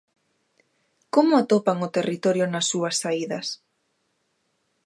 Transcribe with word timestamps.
Como 1.15 1.33
atopan 1.41 1.77
o 1.87 1.93
territorio 1.97 2.45
nas 2.47 2.65
súas 2.71 2.95
saídas? 3.03 3.47